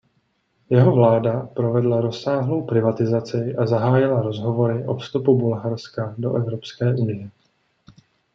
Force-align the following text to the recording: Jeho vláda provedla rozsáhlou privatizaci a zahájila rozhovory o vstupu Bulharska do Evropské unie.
Jeho 0.69 0.91
vláda 0.95 1.39
provedla 1.53 2.01
rozsáhlou 2.01 2.65
privatizaci 2.65 3.55
a 3.55 3.65
zahájila 3.65 4.21
rozhovory 4.21 4.85
o 4.85 4.95
vstupu 4.95 5.37
Bulharska 5.39 6.15
do 6.17 6.35
Evropské 6.35 6.93
unie. 6.95 7.29